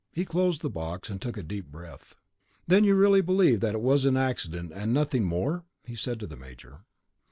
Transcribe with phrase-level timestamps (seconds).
[0.11, 2.15] He closed the box and took a deep breath.
[2.65, 6.25] "Then you really believe that it was an accident and nothing more?" he said to
[6.25, 6.79] the major.